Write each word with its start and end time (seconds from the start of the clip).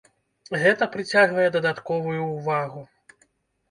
Гэта 0.63 0.87
прыцягвае 0.95 1.47
дадатковую 1.59 2.19
ўвагу. 2.35 2.81